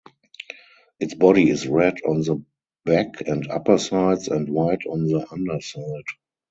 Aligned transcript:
Its 0.99 1.13
body 1.13 1.47
is 1.47 1.67
red 1.67 1.99
on 2.07 2.21
the 2.21 2.43
back 2.85 3.21
and 3.27 3.47
uppersides 3.49 4.29
and 4.29 4.49
white 4.49 4.81
on 4.89 5.05
the 5.05 5.27
underside. 5.31 6.05